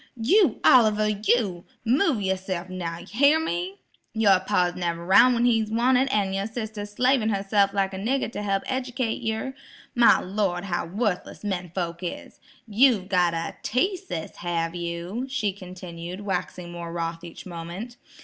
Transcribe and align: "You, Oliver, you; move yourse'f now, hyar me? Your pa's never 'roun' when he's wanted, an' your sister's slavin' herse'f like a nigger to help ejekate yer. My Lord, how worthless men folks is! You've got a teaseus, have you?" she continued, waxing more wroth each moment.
"You, 0.19 0.59
Oliver, 0.65 1.09
you; 1.09 1.63
move 1.85 2.23
yourse'f 2.23 2.69
now, 2.71 3.01
hyar 3.05 3.39
me? 3.39 3.81
Your 4.15 4.39
pa's 4.39 4.73
never 4.75 5.05
'roun' 5.05 5.35
when 5.35 5.45
he's 5.45 5.69
wanted, 5.69 6.09
an' 6.09 6.33
your 6.33 6.47
sister's 6.47 6.91
slavin' 6.93 7.29
herse'f 7.29 7.71
like 7.71 7.93
a 7.93 7.99
nigger 7.99 8.31
to 8.31 8.41
help 8.41 8.65
ejekate 8.65 9.21
yer. 9.23 9.53
My 9.93 10.19
Lord, 10.19 10.63
how 10.65 10.87
worthless 10.87 11.43
men 11.43 11.71
folks 11.75 12.01
is! 12.01 12.39
You've 12.67 13.09
got 13.09 13.35
a 13.35 13.57
teaseus, 13.61 14.37
have 14.37 14.73
you?" 14.73 15.27
she 15.29 15.53
continued, 15.53 16.21
waxing 16.21 16.71
more 16.71 16.91
wroth 16.91 17.23
each 17.23 17.45
moment. 17.45 17.97